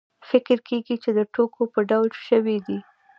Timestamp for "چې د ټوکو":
1.03-1.63